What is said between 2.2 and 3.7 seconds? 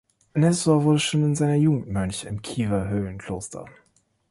im Kiewer Höhlenkloster.